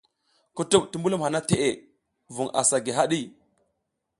Kutuɓ 0.55 0.83
ti 0.89 0.95
mbulum 0.99 1.23
hana 1.25 1.39
teʼe 1.49 1.69
vun 2.35 2.49
asa 2.59 2.77
gi 2.85 2.91
haɗi. 2.97 3.19